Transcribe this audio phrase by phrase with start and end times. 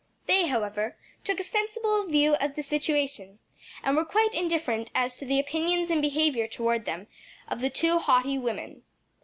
[0.25, 3.37] They, however, took a sensible view of the situation,
[3.83, 7.05] and were quite indifferent as to the opinions and behavior toward them
[7.47, 8.81] of the two haughty women.